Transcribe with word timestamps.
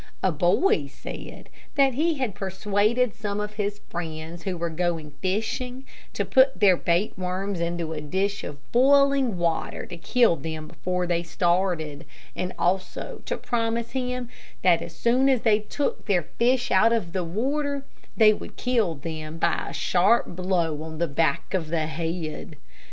A 0.23 0.31
boy 0.31 0.87
said 0.87 1.47
that 1.75 1.93
he 1.93 2.15
had 2.15 2.33
persuaded 2.33 3.13
some 3.13 3.39
of 3.39 3.53
his 3.53 3.77
friends 3.87 4.41
who 4.41 4.57
were 4.57 4.71
going 4.71 5.11
fishing, 5.21 5.85
to 6.13 6.25
put 6.25 6.59
their 6.59 6.75
bait 6.75 7.13
worms 7.19 7.59
into 7.59 7.93
a 7.93 8.01
dish 8.01 8.43
of 8.43 8.57
boiling 8.71 9.37
water 9.37 9.85
to 9.85 9.97
kill 9.97 10.37
them 10.37 10.67
before 10.67 11.05
they 11.05 11.21
started, 11.21 12.07
and 12.35 12.51
also 12.57 13.21
to 13.25 13.37
promise 13.37 13.91
him 13.91 14.27
that 14.63 14.81
as 14.81 14.95
soon 14.95 15.29
as 15.29 15.41
they 15.41 15.59
took 15.59 16.07
their 16.07 16.23
fish 16.23 16.71
out 16.71 16.91
of 16.91 17.13
the 17.13 17.23
water, 17.23 17.85
they 18.17 18.33
would 18.33 18.57
kill 18.57 18.95
them 18.95 19.37
by 19.37 19.67
a 19.69 19.73
sharp 19.73 20.25
blow 20.35 20.81
on 20.81 20.97
the 20.97 21.07
back 21.07 21.53
of 21.53 21.67
the 21.67 21.85
head. 21.85 22.55